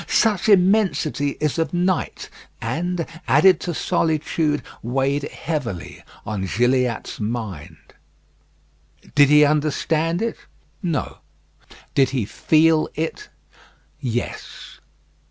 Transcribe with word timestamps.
Such 0.07 0.49
immensity 0.49 1.37
is 1.39 1.59
of 1.59 1.75
night, 1.75 2.27
and, 2.59 3.05
added 3.27 3.59
to 3.59 3.73
solitude, 3.75 4.63
weighed 4.81 5.29
heavily 5.29 6.03
on 6.25 6.47
Gilliatt's 6.47 7.19
mind. 7.19 7.77
Did 9.13 9.29
he 9.29 9.45
understand 9.45 10.23
it? 10.23 10.37
No. 10.81 11.19
Did 11.93 12.09
he 12.09 12.25
feel 12.25 12.89
it? 12.95 13.29
Yes. 13.99 14.79